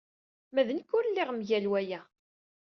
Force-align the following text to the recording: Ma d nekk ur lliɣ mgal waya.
Ma 0.53 0.61
d 0.67 0.69
nekk 0.73 0.89
ur 0.97 1.05
lliɣ 1.07 1.29
mgal 1.33 1.65
waya. 1.71 2.01